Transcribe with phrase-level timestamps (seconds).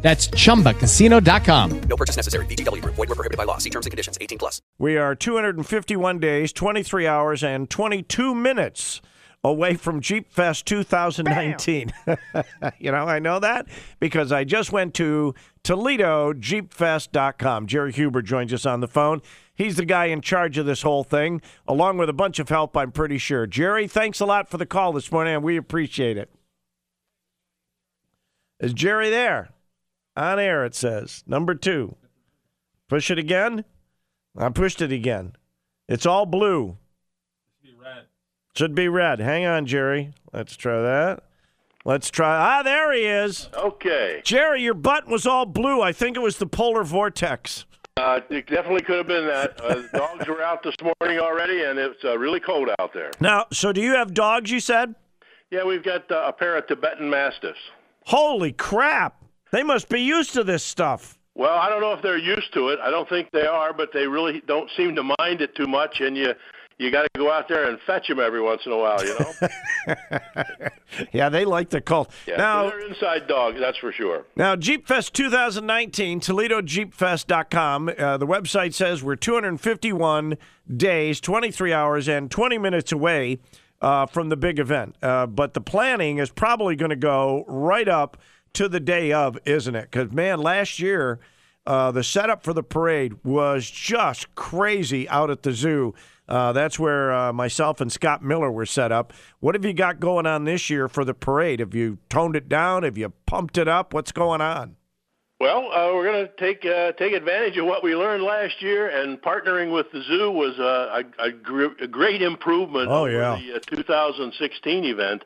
[0.00, 1.80] That's chumbacasino.com.
[1.80, 2.46] No purchase necessary.
[2.46, 2.94] VGW Group.
[2.94, 3.58] Void were prohibited by law.
[3.58, 4.16] See terms and conditions.
[4.20, 4.62] 18 plus.
[4.78, 9.00] We are 251 days, 23 hours, and 22 minutes
[9.44, 11.92] away from Jeep Fest 2019.
[12.78, 13.66] you know, I know that
[14.00, 17.66] because I just went to ToledoJeepFest.com.
[17.66, 19.22] Jerry Huber joins us on the phone.
[19.54, 22.76] He's the guy in charge of this whole thing, along with a bunch of help,
[22.76, 23.46] I'm pretty sure.
[23.46, 26.30] Jerry, thanks a lot for the call this morning, and we appreciate it.
[28.60, 29.50] Is Jerry there?
[30.18, 31.22] On air, it says.
[31.28, 31.94] Number two.
[32.88, 33.64] Push it again.
[34.36, 35.36] I pushed it again.
[35.88, 36.76] It's all blue.
[37.62, 38.04] Should be red.
[38.56, 39.20] Should be red.
[39.20, 40.12] Hang on, Jerry.
[40.32, 41.22] Let's try that.
[41.84, 42.36] Let's try.
[42.36, 43.48] Ah, there he is.
[43.54, 44.20] Okay.
[44.24, 45.80] Jerry, your button was all blue.
[45.80, 47.64] I think it was the polar vortex.
[47.96, 49.60] Uh, it definitely could have been that.
[49.60, 53.12] Uh, the dogs were out this morning already, and it's uh, really cold out there.
[53.20, 54.96] Now, so do you have dogs, you said?
[55.52, 57.60] Yeah, we've got uh, a pair of Tibetan Mastiffs.
[58.06, 59.22] Holy crap.
[59.50, 61.18] They must be used to this stuff.
[61.34, 62.80] Well, I don't know if they're used to it.
[62.82, 66.00] I don't think they are, but they really don't seem to mind it too much,
[66.00, 66.34] and you
[66.78, 69.16] you got to go out there and fetch them every once in a while, you
[69.18, 69.48] know.
[71.12, 72.08] Yeah, they like the cold.
[72.26, 74.24] Yeah, now, they're inside dogs, that's for sure.
[74.36, 77.90] Now, Jeep Fest 2019, ToledoJeepFest.com.
[77.96, 80.38] Uh, the website says we're 251
[80.76, 83.38] days, 23 hours, and 20 minutes away
[83.80, 84.96] uh, from the big event.
[85.02, 88.16] Uh, but the planning is probably going to go right up
[88.54, 89.90] to the day of, isn't it?
[89.90, 91.18] Because, man, last year,
[91.66, 95.94] uh, the setup for the parade was just crazy out at the zoo.
[96.28, 99.12] Uh, that's where uh, myself and Scott Miller were set up.
[99.40, 101.60] What have you got going on this year for the parade?
[101.60, 102.82] Have you toned it down?
[102.82, 103.94] Have you pumped it up?
[103.94, 104.76] What's going on?
[105.40, 108.88] Well, uh, we're going to take uh, take advantage of what we learned last year,
[108.88, 113.12] and partnering with the zoo was uh, a, a, gr- a great improvement Oh, over
[113.12, 113.38] yeah.
[113.40, 115.22] the uh, 2016 event.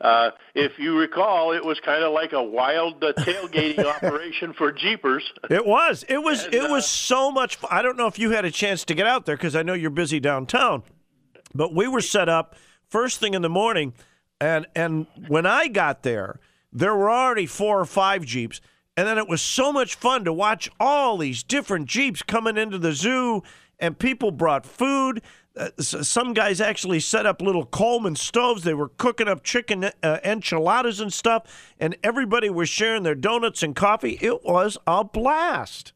[0.00, 4.72] Uh, if you recall, it was kind of like a wild uh, tailgating operation for
[4.72, 5.24] Jeepers.
[5.50, 6.04] It was.
[6.08, 6.44] It was.
[6.44, 7.56] And, it was uh, so much.
[7.56, 7.70] Fun.
[7.72, 9.74] I don't know if you had a chance to get out there because I know
[9.74, 10.82] you're busy downtown,
[11.54, 12.56] but we were set up
[12.88, 13.94] first thing in the morning,
[14.40, 16.40] and and when I got there,
[16.72, 18.60] there were already four or five jeeps,
[18.96, 22.78] and then it was so much fun to watch all these different jeeps coming into
[22.78, 23.42] the zoo,
[23.78, 25.22] and people brought food.
[25.56, 28.64] Uh, some guys actually set up little Coleman stoves.
[28.64, 33.62] They were cooking up chicken uh, enchiladas and stuff, and everybody was sharing their donuts
[33.62, 34.18] and coffee.
[34.20, 35.92] It was a blast.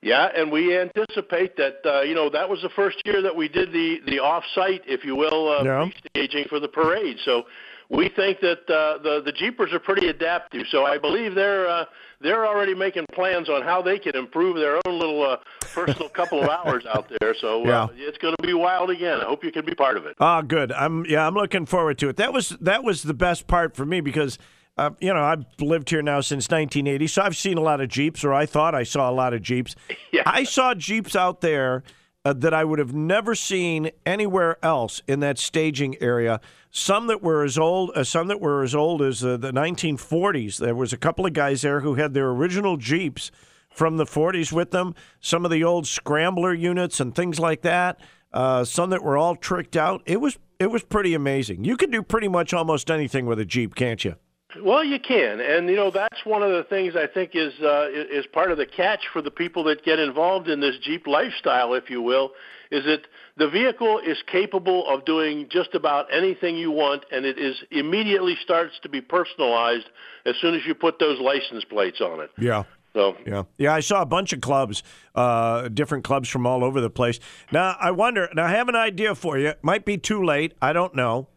[0.00, 3.48] Yeah, and we anticipate that uh, you know that was the first year that we
[3.48, 5.88] did the the off-site, if you will, uh, Yeah.
[6.10, 7.16] staging for the parade.
[7.24, 7.46] So
[7.90, 10.66] we think that uh, the the Jeepers are pretty adaptive.
[10.70, 11.84] So I believe they're uh,
[12.20, 15.36] they're already making plans on how they can improve their own little uh,
[15.74, 17.34] personal couple of hours out there.
[17.40, 17.84] So Yeah.
[17.84, 19.20] uh, it's going to be wild again.
[19.20, 20.16] I hope you can be part of it.
[20.20, 20.72] Ah, good.
[20.72, 22.16] I'm yeah, I'm looking forward to it.
[22.16, 24.38] That was that was the best part for me because
[24.76, 27.88] uh, you know I've lived here now since 1980, so I've seen a lot of
[27.88, 29.74] Jeeps, or I thought I saw a lot of Jeeps.
[30.12, 30.22] Yeah.
[30.26, 31.82] I saw Jeeps out there
[32.28, 36.42] uh, that I would have never seen anywhere else in that staging area.
[36.70, 40.58] Some that were as old, uh, some that were as old as uh, the 1940s.
[40.58, 43.30] There was a couple of guys there who had their original Jeeps
[43.70, 44.94] from the 40s with them.
[45.20, 47.98] Some of the old scrambler units and things like that.
[48.30, 50.02] Uh, some that were all tricked out.
[50.04, 51.64] It was it was pretty amazing.
[51.64, 54.16] You can do pretty much almost anything with a Jeep, can't you?
[54.62, 57.88] Well, you can, and you know that's one of the things I think is uh,
[57.92, 61.74] is part of the catch for the people that get involved in this Jeep lifestyle,
[61.74, 62.30] if you will,
[62.70, 63.02] is that
[63.36, 68.36] the vehicle is capable of doing just about anything you want, and it is immediately
[68.42, 69.86] starts to be personalized
[70.24, 72.30] as soon as you put those license plates on it.
[72.38, 72.64] Yeah.
[72.94, 73.74] So Yeah, yeah.
[73.74, 74.82] I saw a bunch of clubs,
[75.14, 77.20] uh, different clubs from all over the place.
[77.52, 78.30] Now I wonder.
[78.34, 79.48] Now I have an idea for you.
[79.48, 80.54] It might be too late.
[80.62, 81.28] I don't know.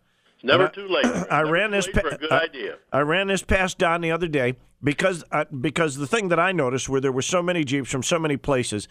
[0.43, 1.05] Never But too late.
[1.05, 2.77] I Never ran this pa- good I- idea.
[2.91, 6.51] I ran this past Don the other day because uh, because the thing that I
[6.51, 8.87] noticed where there were so many Jeeps from so many places,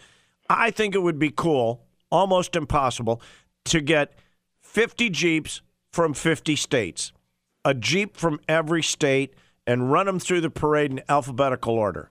[0.49, 3.21] I think it would be cool, almost impossible,
[3.65, 4.13] to get
[4.61, 5.61] 50 Jeeps
[5.91, 7.11] from 50 states,
[7.65, 9.33] a Jeep from every state,
[9.67, 12.10] and run them through the parade in alphabetical order.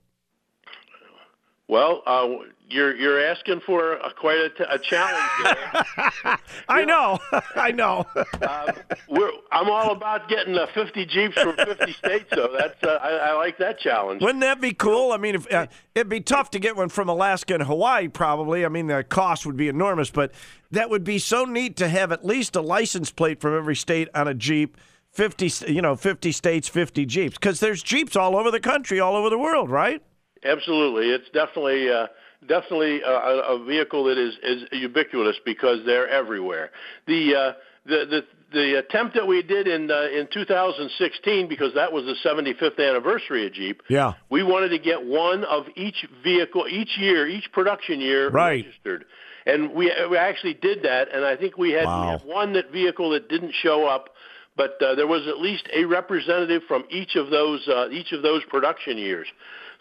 [1.71, 2.29] Well, uh,
[2.69, 6.37] you're you're asking for a, quite a, t- a challenge there.
[6.69, 7.21] I know,
[7.55, 8.07] I know.
[9.09, 13.11] we're, I'm all about getting uh, 50 Jeeps from 50 states, so that's uh, I,
[13.11, 14.21] I like that challenge.
[14.21, 15.13] Wouldn't that be cool?
[15.13, 18.65] I mean, if, uh, it'd be tough to get one from Alaska and Hawaii, probably.
[18.65, 20.33] I mean, the cost would be enormous, but
[20.73, 24.09] that would be so neat to have at least a license plate from every state
[24.13, 24.77] on a Jeep.
[25.13, 29.17] 50 you know 50 states 50 jeeps because there's jeeps all over the country all
[29.17, 30.05] over the world right
[30.45, 32.07] Absolutely, it's definitely uh,
[32.47, 36.71] definitely a, a vehicle that is is ubiquitous because they're everywhere.
[37.07, 37.53] The uh,
[37.87, 42.17] the the the attempt that we did in uh, in 2016 because that was the
[42.29, 43.83] 75th anniversary of Jeep.
[43.89, 44.15] Yeah.
[44.29, 48.65] We wanted to get one of each vehicle each year, each production year Right.
[48.65, 49.05] registered.
[49.47, 52.01] And we we actually did that and I think we had, Wow.
[52.03, 54.11] we had one that vehicle that didn't show up
[54.57, 58.23] but uh, there was at least a representative from each of those uh, each of
[58.23, 59.27] those production years.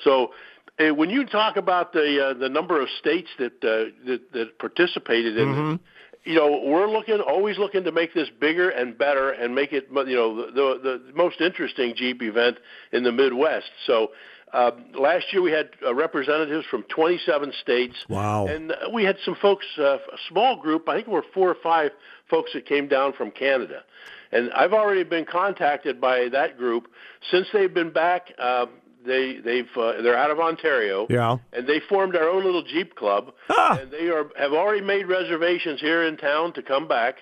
[0.03, 0.31] So
[0.79, 4.59] uh, when you talk about the uh, the number of states that uh, that, that
[4.59, 5.79] participated in this,
[6.23, 9.87] you know, we're looking always looking to make this bigger and better and make it
[9.89, 12.57] you know the the, the most interesting Jeep event
[12.91, 13.69] in the Midwest.
[13.85, 14.11] So.
[14.51, 17.95] Uh, last year we had uh, representatives from 27 states.
[18.07, 18.47] Wow.
[18.47, 21.49] And uh, we had some folks, uh, a small group, I think there were four
[21.49, 21.91] or five
[22.29, 23.83] folks that came down from Canada.
[24.31, 26.87] And I've already been contacted by that group
[27.31, 28.33] since they've been back.
[28.37, 28.67] Uh,
[29.05, 31.07] they they've uh, they're out of Ontario.
[31.09, 31.37] Yeah.
[31.53, 33.33] And they formed our own little Jeep club.
[33.49, 33.79] Ah.
[33.79, 37.15] And they are have already made reservations here in town to come back.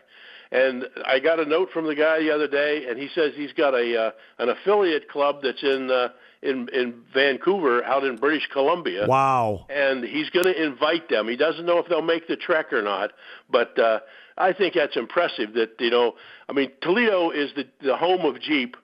[0.51, 3.51] And I got a note from the guy the other day, and he says he's
[3.53, 6.09] got a uh, an affiliate club that's in uh,
[6.41, 11.27] in in Vancouver, out in British Columbia wow and he's going to invite them.
[11.27, 13.11] He doesn't know if they'll make the trek or not,
[13.49, 13.99] but uh,
[14.37, 15.53] I think that's impressive.
[15.53, 16.15] That you know,
[16.47, 18.77] I mean, Toledo is the the home of Jeep,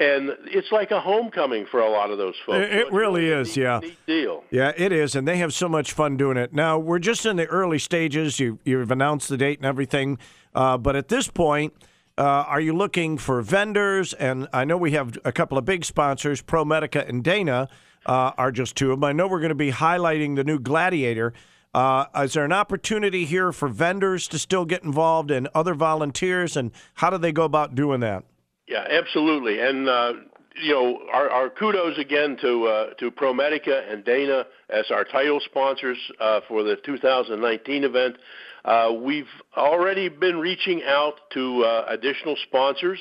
[0.00, 2.58] and it's like a homecoming for a lot of those folks.
[2.66, 3.78] It- So it's really is, neat- yeah.
[3.82, 4.41] neat deal.
[4.52, 6.52] Yeah, it is, and they have so much fun doing it.
[6.52, 8.38] Now we're just in the early stages.
[8.38, 10.18] You, you've announced the date and everything,
[10.54, 11.72] uh, but at this point,
[12.18, 14.12] uh, are you looking for vendors?
[14.12, 17.70] And I know we have a couple of big sponsors, ProMedica and Dana
[18.04, 19.04] uh, are just two of them.
[19.04, 21.32] I know we're going to be highlighting the new Gladiator.
[21.72, 26.58] Uh, is there an opportunity here for vendors to still get involved and other volunteers?
[26.58, 28.24] And how do they go about doing that?
[28.68, 29.60] Yeah, absolutely.
[29.60, 30.12] And uh,
[30.60, 35.40] you know, our, our kudos again to uh, to ProMedica and Dana as our title
[35.44, 38.16] sponsors uh, for the 2019 event.
[38.64, 39.26] Uh, we've
[39.56, 42.98] already been reaching out to uh, additional sponsors.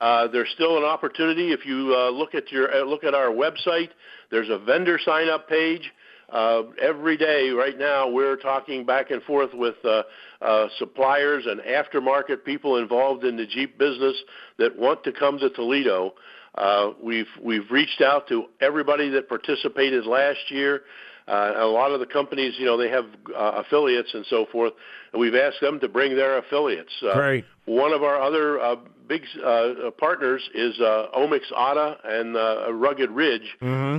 [0.00, 3.28] Uh, there's still an opportunity if you uh, look at your uh, look at our
[3.28, 3.90] website.
[4.30, 5.90] There's a vendor sign up page.
[6.32, 10.02] Uh, every day, right now, we're talking back and forth with uh,
[10.40, 14.16] uh, suppliers and aftermarket people involved in the Jeep business
[14.56, 16.14] that want to come to Toledo.
[16.54, 20.82] Uh, we've we've reached out to everybody that participated last year.
[21.28, 23.04] Uh, a lot of the companies, you know, they have
[23.36, 24.72] uh, affiliates and so forth,
[25.12, 26.92] and we've asked them to bring their affiliates.
[27.02, 27.44] Uh, Great.
[27.70, 28.76] One of our other uh,
[29.06, 33.56] big uh, partners is uh, Omix Auto and uh, Rugged Ridge.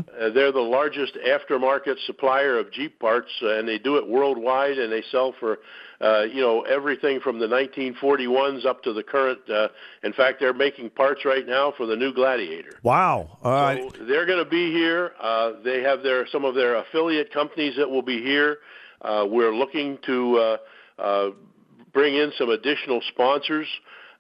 [0.10, 4.78] Uh, they're the largest aftermarket supplier of Jeep parts, and they do it worldwide.
[4.78, 5.60] And they sell for,
[6.02, 9.40] uh, you know, everything from the 1941s up to the current.
[9.50, 9.70] Uh,
[10.04, 12.74] in fact, they're making parts right now for the new Gladiator.
[12.84, 13.38] Wow.
[13.42, 15.14] Uh, So they're going to be here.
[15.18, 18.58] Uh, they have their some of their affiliate companies that will be here.
[19.02, 20.58] Uh, we're looking to uh,
[21.00, 21.30] uh,
[21.94, 23.68] bring in some additional sponsors.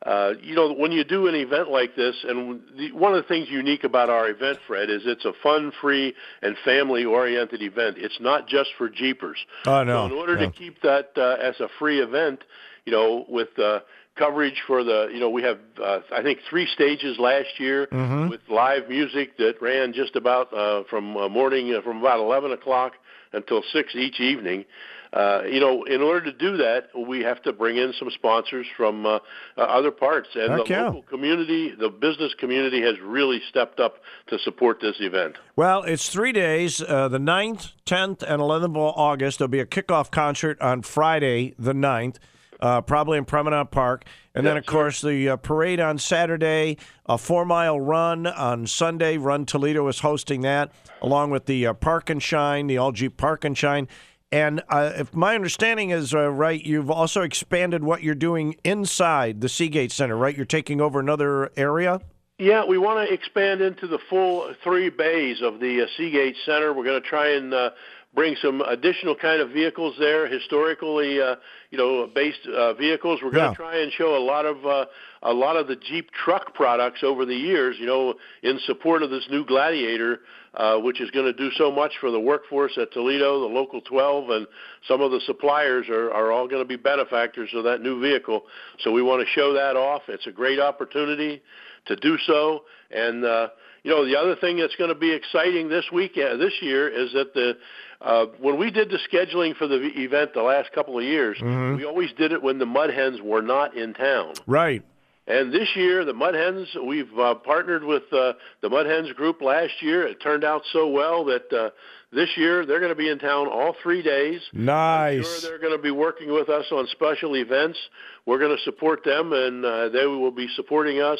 [0.06, 3.28] Uh, you know, when you do an event like this, and the, one of the
[3.28, 7.98] things unique about our event, Fred, is it's a fun-free and family-oriented event.
[8.00, 9.38] It's not just for Jeepers.
[9.68, 9.94] Oh, no.
[9.94, 10.48] So in order Yeah.
[10.48, 12.44] to keep that uh, as a free event,
[12.86, 13.82] you know, with uh,
[14.16, 18.30] coverage for the, you know, we have uh, I think three stages last year Mm-hmm.
[18.30, 22.52] with live music that ran just about uh, from uh, morning uh, from about 11
[22.54, 22.94] o'clock
[23.34, 24.66] until six each evening.
[25.14, 28.66] Uh, you know, in order to do that, we have to bring in some sponsors
[28.78, 29.20] from uh,
[29.58, 30.86] uh, other parts, and Heck the yeah.
[30.86, 33.96] local community, the business community, has really stepped up
[34.28, 35.36] to support this event.
[35.58, 39.40] Well, it's three days uh, the 9th, 10th, and 11th of August.
[39.40, 42.16] There'll be a kickoff concert on Friday, the 9th,
[42.62, 44.06] uh, probably in Promenade Park.
[44.34, 49.18] And then, of course, the uh, parade on Saturday, a four mile run on Sunday.
[49.18, 53.18] Run Toledo is hosting that, along with the uh, Park and Shine, the All Jeep
[53.18, 53.90] Park and Shine.
[54.32, 59.42] And uh, if my understanding is uh, right, you've also expanded what you're doing inside
[59.42, 60.36] the Seagate Center, right?
[60.36, 62.00] You're taking over another area?
[62.40, 66.74] Yeah, we want to expand into the full three bays of the uh, Seagate Center.
[66.74, 67.72] We're going to try and uh,
[68.16, 71.36] bring some additional kind of vehicles there, historically, uh,
[71.70, 73.20] you know, based uh, vehicles.
[73.22, 73.70] We're going to Yeah.
[73.72, 74.86] try and show a lot of uh,
[75.24, 79.10] a lot of the Jeep truck products over the years, you know, in support of
[79.12, 80.22] this new Gladiator,
[80.54, 83.82] uh, which is going to do so much for the workforce at Toledo, the local
[83.82, 84.48] 12, and
[84.88, 88.44] some of the suppliers are, are all going to be benefactors of that new vehicle.
[88.80, 90.04] So we want to show that off.
[90.08, 91.42] It's a great opportunity
[91.86, 93.50] to do so, and uh,
[93.84, 96.88] you know, the other thing that's going to be exciting this week, uh, this year,
[96.88, 97.58] is that the
[98.02, 101.38] uh, when we did the scheduling for the event the last couple of years,
[101.78, 104.34] we always did it when the Mud Hens were not in town.
[104.48, 104.84] Right.
[105.28, 109.42] And this year, the Mud Hens, we've uh, partnered with uh, the Mud Hens group
[109.42, 110.08] last year.
[110.08, 111.70] It turned out so well that uh,
[112.12, 114.42] this year they're going to be in town all three days.
[114.52, 115.42] Nice.
[115.42, 117.78] Sure, they're going to be working with us on special events.
[118.26, 121.20] We're going to support them, and uh, they will be supporting us.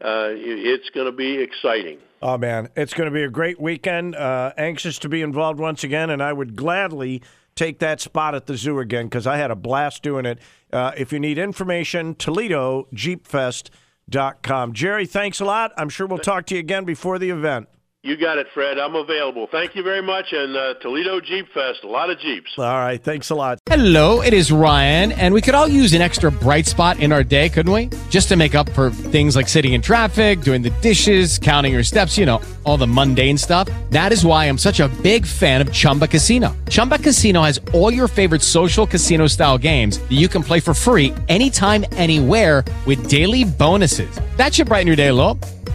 [0.00, 1.98] Uh, it's going to be exciting.
[2.20, 4.14] Oh man, it's going to be a great weekend.
[4.14, 7.22] Uh, anxious to be involved once again, and I would gladly
[7.56, 10.38] take that spot at the zoo again because I had a blast doing it.
[10.72, 14.72] Uh, if you need information, Toledo JeepFest.com.
[14.74, 15.72] Jerry, thanks a lot.
[15.76, 17.68] I'm sure we'll talk to you again before the event.
[18.06, 18.78] You got it, Fred.
[18.78, 19.48] I'm available.
[19.50, 20.32] Thank you very much.
[20.32, 22.56] And uh, Toledo Jeep Fest, a lot of Jeeps.
[22.56, 23.58] All right, thanks a lot.
[23.66, 27.24] Hello, it is Ryan, and we could all use an extra bright spot in our
[27.24, 27.90] day, couldn't we?
[28.08, 31.82] Just to make up for things like sitting in traffic, doing the dishes, counting your
[31.82, 33.68] steps, you know, all the mundane stuff.
[33.90, 36.56] That is why I'm such a big fan of Chumba Casino.
[36.68, 40.74] Chumba Casino has all your favorite social casino style games that you can play for
[40.74, 44.20] free anytime, anywhere with daily bonuses.
[44.36, 45.36] That should brighten your day a little.